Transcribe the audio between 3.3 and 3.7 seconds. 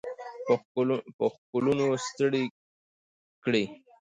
کړي